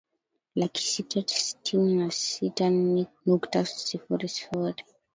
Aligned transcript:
laki 0.55 0.81
sita 0.91 1.21
sitini 1.43 1.93
na 1.99 2.07
sita 2.21 2.65
nikta 3.23 3.59
sifuri 3.85 4.25
sifuri 4.35 4.81